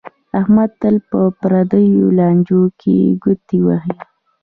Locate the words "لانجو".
2.19-2.61